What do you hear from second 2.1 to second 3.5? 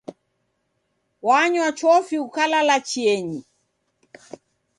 ukalala chienyi.